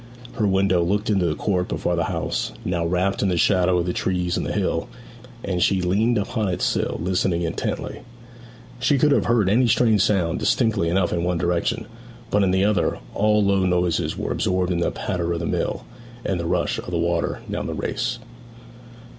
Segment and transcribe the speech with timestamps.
[0.33, 3.85] Her window looked into the court before the house, now wrapped in the shadow of
[3.85, 4.89] the trees and the hill;
[5.43, 7.99] and she leaned upon its sill listening intently.
[8.79, 11.85] She could have heard any strange sound distinctly enough in one direction;
[12.31, 15.85] but in the other all low noises were absorbed in the patter of the mill,
[16.25, 18.17] and the rush of water down the race.